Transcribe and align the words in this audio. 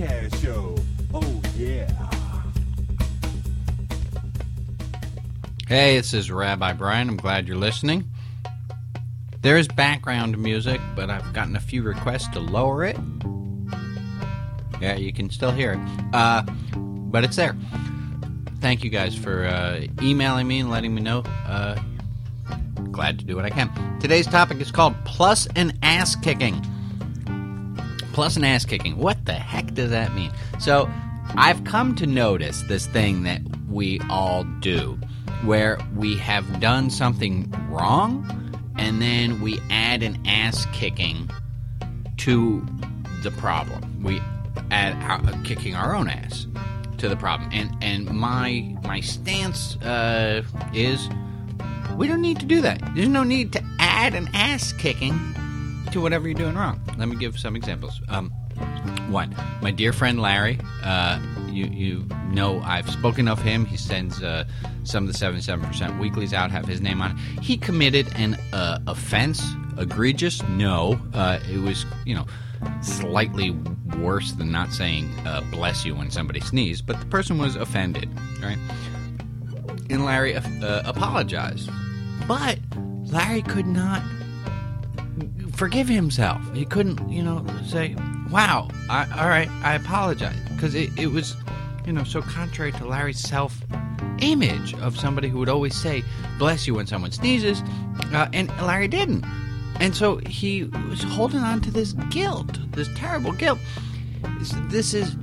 podcast 0.00 0.42
show. 0.42 0.74
Oh, 1.12 1.42
yeah. 1.56 1.88
Hey, 5.66 5.96
this 5.96 6.14
is 6.14 6.30
Rabbi 6.30 6.72
Brian. 6.72 7.08
I'm 7.08 7.16
glad 7.16 7.46
you're 7.46 7.56
listening. 7.56 8.08
There 9.42 9.56
is 9.56 9.68
background 9.68 10.36
music, 10.38 10.80
but 10.96 11.10
I've 11.10 11.32
gotten 11.32 11.56
a 11.56 11.60
few 11.60 11.82
requests 11.82 12.28
to 12.28 12.40
lower 12.40 12.84
it. 12.84 12.98
Yeah, 14.80 14.96
you 14.96 15.12
can 15.12 15.30
still 15.30 15.52
hear 15.52 15.72
it. 15.72 16.14
Uh, 16.14 16.42
but 16.76 17.24
it's 17.24 17.36
there. 17.36 17.56
Thank 18.60 18.84
you 18.84 18.90
guys 18.90 19.14
for 19.14 19.44
uh, 19.46 19.82
emailing 20.02 20.48
me 20.48 20.60
and 20.60 20.70
letting 20.70 20.94
me 20.94 21.00
know. 21.02 21.22
Uh, 21.46 21.78
glad 22.90 23.18
to 23.18 23.24
do 23.24 23.36
what 23.36 23.44
I 23.44 23.50
can. 23.50 23.98
Today's 24.00 24.26
topic 24.26 24.60
is 24.60 24.70
called 24.70 24.94
Plus 25.04 25.46
and 25.56 25.78
Ass 25.82 26.16
Kicking. 26.16 26.60
Plus 28.12 28.36
and 28.36 28.44
ass 28.44 28.64
kicking. 28.64 28.96
What 28.96 29.24
the 29.26 29.32
heck 29.32 29.74
does 29.74 29.90
that 29.90 30.14
mean? 30.14 30.32
So, 30.58 30.90
I've 31.36 31.62
come 31.64 31.94
to 31.96 32.06
notice 32.06 32.62
this 32.62 32.86
thing 32.86 33.22
that 33.22 33.40
we 33.68 34.00
all 34.10 34.44
do 34.60 34.98
where 35.44 35.78
we 35.96 36.16
have 36.16 36.60
done 36.60 36.90
something 36.90 37.52
wrong 37.70 38.26
and 38.76 39.00
then 39.00 39.40
we 39.40 39.60
add 39.70 40.02
an 40.02 40.18
ass 40.26 40.66
kicking 40.72 41.30
to 42.18 42.66
the 43.22 43.30
problem. 43.32 44.02
We 44.02 44.20
add 44.70 44.94
our, 45.04 45.24
uh, 45.32 45.38
kicking 45.44 45.74
our 45.74 45.94
own 45.94 46.08
ass 46.08 46.46
to 46.98 47.08
the 47.08 47.16
problem. 47.16 47.48
And 47.52 47.76
and 47.82 48.10
my 48.10 48.76
my 48.84 49.00
stance 49.00 49.76
uh, 49.76 50.42
is 50.72 51.08
we 51.96 52.06
don't 52.06 52.22
need 52.22 52.40
to 52.40 52.46
do 52.46 52.60
that. 52.62 52.80
There's 52.94 53.08
no 53.08 53.22
need 53.22 53.52
to 53.52 53.62
add 53.78 54.14
an 54.14 54.28
ass 54.34 54.72
kicking 54.72 55.18
to 55.92 56.00
whatever 56.00 56.28
you're 56.28 56.38
doing 56.38 56.54
wrong. 56.54 56.80
Let 56.98 57.08
me 57.08 57.16
give 57.16 57.38
some 57.38 57.56
examples. 57.56 58.00
Um, 58.08 58.30
one, 59.10 59.34
my 59.62 59.70
dear 59.70 59.92
friend 59.92 60.20
Larry. 60.20 60.58
Uh, 60.82 61.20
you 61.50 61.66
you 61.66 62.06
know 62.28 62.60
I've 62.60 62.88
spoken 62.88 63.28
of 63.28 63.40
him. 63.40 63.64
He 63.64 63.76
sends 63.76 64.22
uh, 64.22 64.44
some 64.84 65.06
of 65.06 65.12
the 65.12 65.18
77% 65.18 65.98
weeklies 65.98 66.32
out, 66.32 66.50
have 66.50 66.66
his 66.66 66.80
name 66.80 67.02
on. 67.02 67.12
it. 67.12 67.42
He 67.42 67.56
committed 67.56 68.08
an 68.16 68.34
uh, 68.52 68.78
offense, 68.86 69.44
egregious. 69.78 70.42
No, 70.44 71.00
uh, 71.14 71.40
it 71.50 71.58
was 71.58 71.84
you 72.04 72.14
know 72.14 72.26
slightly 72.82 73.50
worse 73.98 74.32
than 74.32 74.50
not 74.52 74.72
saying 74.72 75.10
uh, 75.26 75.42
"bless 75.50 75.84
you" 75.84 75.94
when 75.94 76.10
somebody 76.10 76.40
sneezed, 76.40 76.86
but 76.86 76.98
the 77.00 77.06
person 77.06 77.38
was 77.38 77.56
offended, 77.56 78.08
right? 78.42 78.58
And 79.88 80.04
Larry 80.04 80.36
uh, 80.36 80.42
apologized, 80.84 81.68
but 82.28 82.58
Larry 83.06 83.42
could 83.42 83.66
not 83.66 84.02
forgive 85.54 85.88
himself. 85.88 86.40
He 86.54 86.64
couldn't, 86.64 87.08
you 87.10 87.22
know, 87.22 87.44
say, 87.66 87.94
"Wow, 88.30 88.68
I, 88.88 89.06
all 89.20 89.28
right, 89.28 89.48
I 89.62 89.74
apologize," 89.74 90.36
because 90.50 90.74
it, 90.74 90.90
it 90.98 91.08
was, 91.08 91.36
you 91.86 91.92
know, 91.92 92.04
so 92.04 92.22
contrary 92.22 92.72
to 92.72 92.86
Larry's 92.86 93.18
self 93.20 93.60
image 94.20 94.74
of 94.74 94.96
somebody 94.98 95.28
who 95.28 95.38
would 95.38 95.48
always 95.48 95.74
say 95.74 96.02
"bless 96.38 96.66
you" 96.66 96.74
when 96.74 96.86
someone 96.86 97.10
sneezes, 97.12 97.62
uh, 98.12 98.28
and 98.32 98.48
Larry 98.62 98.88
didn't, 98.88 99.24
and 99.80 99.94
so 99.94 100.18
he 100.26 100.64
was 100.88 101.02
holding 101.02 101.40
on 101.40 101.60
to 101.62 101.70
this 101.70 101.92
guilt, 102.10 102.58
this 102.72 102.88
terrible 102.96 103.32
guilt. 103.32 103.58
This- 104.38 104.54
This 104.68 104.94
is 104.94 105.16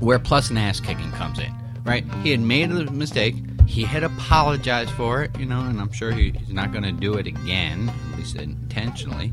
where 0.00 0.18
plus 0.18 0.48
and 0.50 0.58
ass 0.58 0.80
kicking 0.80 1.10
comes 1.12 1.38
in, 1.38 1.52
right? 1.84 2.04
He 2.22 2.30
had 2.30 2.40
made 2.40 2.70
a 2.70 2.90
mistake. 2.90 3.36
He 3.70 3.84
had 3.84 4.02
apologized 4.02 4.90
for 4.90 5.22
it, 5.22 5.38
you 5.38 5.46
know, 5.46 5.60
and 5.60 5.80
I'm 5.80 5.92
sure 5.92 6.10
he's 6.10 6.34
not 6.48 6.72
going 6.72 6.82
to 6.82 6.90
do 6.90 7.14
it 7.14 7.28
again, 7.28 7.88
at 7.88 8.18
least 8.18 8.34
intentionally. 8.34 9.32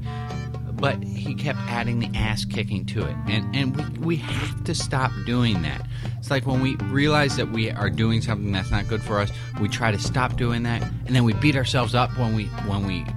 But 0.73 1.01
he 1.01 1.33
kept 1.33 1.57
adding 1.61 1.99
the 1.99 2.15
ass 2.15 2.45
kicking 2.45 2.85
to 2.85 2.99
it, 3.01 3.15
and 3.27 3.55
and 3.55 3.75
we, 3.75 4.05
we 4.05 4.15
have 4.17 4.63
to 4.65 4.75
stop 4.75 5.11
doing 5.25 5.63
that. 5.63 5.87
It's 6.19 6.29
like 6.29 6.45
when 6.45 6.61
we 6.61 6.75
realize 6.75 7.35
that 7.37 7.49
we 7.49 7.71
are 7.71 7.89
doing 7.89 8.21
something 8.21 8.51
that's 8.51 8.69
not 8.69 8.87
good 8.87 9.01
for 9.01 9.19
us, 9.19 9.31
we 9.59 9.69
try 9.69 9.89
to 9.89 9.97
stop 9.97 10.37
doing 10.37 10.61
that, 10.63 10.83
and 10.83 11.15
then 11.15 11.23
we 11.23 11.33
beat 11.33 11.55
ourselves 11.55 11.95
up 11.95 12.15
when 12.15 12.35
we 12.35 12.45
when 12.67 12.85
we 12.85 13.07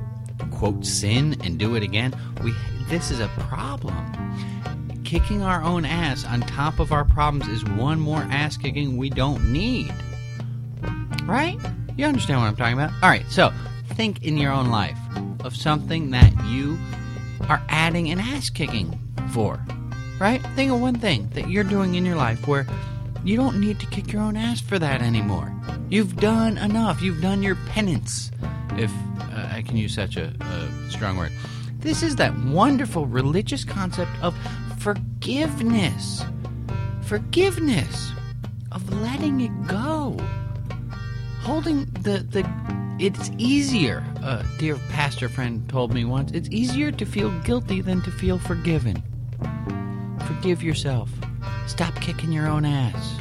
quote 0.50 0.86
sin 0.86 1.36
and 1.44 1.58
do 1.58 1.74
it 1.74 1.82
again. 1.82 2.14
We 2.42 2.54
this 2.88 3.10
is 3.10 3.20
a 3.20 3.28
problem 3.40 3.94
kicking 5.04 5.42
our 5.42 5.60
own 5.62 5.84
ass 5.84 6.24
on 6.24 6.40
top 6.42 6.78
of 6.78 6.92
our 6.92 7.04
problems 7.04 7.48
is 7.48 7.64
one 7.64 7.98
more 7.98 8.20
ass 8.30 8.56
kicking 8.56 8.96
we 8.96 9.10
don't 9.10 9.52
need. 9.52 9.92
Right? 11.24 11.58
You 11.96 12.06
understand 12.06 12.40
what 12.40 12.46
I'm 12.46 12.56
talking 12.56 12.74
about? 12.74 12.92
All 13.02 13.08
right, 13.08 13.24
so 13.28 13.52
think 13.94 14.22
in 14.22 14.36
your 14.38 14.52
own 14.52 14.70
life 14.70 14.98
of 15.44 15.54
something 15.54 16.10
that 16.10 16.32
you 16.46 16.78
are 17.48 17.62
adding 17.68 18.10
an 18.10 18.20
ass 18.20 18.50
kicking 18.50 18.98
for. 19.32 19.60
Right? 20.18 20.42
Think 20.54 20.70
of 20.72 20.80
one 20.80 20.98
thing 20.98 21.28
that 21.34 21.48
you're 21.50 21.64
doing 21.64 21.94
in 21.94 22.04
your 22.04 22.16
life 22.16 22.46
where 22.46 22.66
you 23.24 23.36
don't 23.36 23.60
need 23.60 23.78
to 23.80 23.86
kick 23.86 24.12
your 24.12 24.22
own 24.22 24.36
ass 24.36 24.60
for 24.60 24.78
that 24.78 25.02
anymore. 25.02 25.52
You've 25.88 26.16
done 26.16 26.58
enough. 26.58 27.02
You've 27.02 27.20
done 27.20 27.42
your 27.42 27.56
penance, 27.66 28.30
if 28.76 28.90
uh, 29.20 29.48
I 29.50 29.62
can 29.62 29.76
use 29.76 29.94
such 29.94 30.16
a, 30.16 30.32
a 30.40 30.90
strong 30.90 31.16
word. 31.16 31.32
This 31.78 32.02
is 32.02 32.16
that 32.16 32.36
wonderful 32.38 33.06
religious 33.06 33.64
concept 33.64 34.10
of 34.22 34.34
forgiveness. 34.78 36.24
Forgiveness. 37.02 38.12
Of 38.72 38.90
letting 39.02 39.40
it 39.40 39.66
go. 39.66 40.16
Holding 41.50 41.86
the, 41.86 42.24
the 42.30 42.48
it's 43.00 43.28
easier, 43.36 44.04
a 44.22 44.46
dear 44.58 44.76
pastor 44.88 45.28
friend 45.28 45.68
told 45.68 45.92
me 45.92 46.04
once, 46.04 46.30
it's 46.30 46.48
easier 46.50 46.92
to 46.92 47.04
feel 47.04 47.28
guilty 47.40 47.80
than 47.80 48.02
to 48.02 48.10
feel 48.12 48.38
forgiven. 48.38 49.02
Forgive 50.28 50.62
yourself. 50.62 51.10
Stop 51.66 52.00
kicking 52.00 52.30
your 52.30 52.46
own 52.46 52.64
ass. 52.64 53.20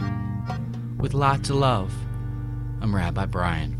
With 0.99 1.15
lots 1.15 1.49
of 1.49 1.55
love, 1.55 1.91
I'm 2.81 2.95
Rabbi 2.95 3.25
Brian. 3.25 3.78